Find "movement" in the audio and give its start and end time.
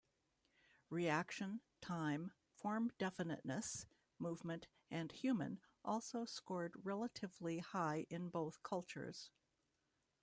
4.17-4.65